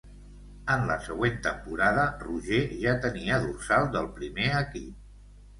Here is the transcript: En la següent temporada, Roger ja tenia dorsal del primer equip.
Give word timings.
En 0.75 0.85
la 0.91 0.95
següent 1.07 1.35
temporada, 1.49 2.05
Roger 2.25 2.63
ja 2.87 2.97
tenia 3.07 3.39
dorsal 3.47 3.89
del 3.97 4.11
primer 4.19 4.49
equip. 4.65 5.07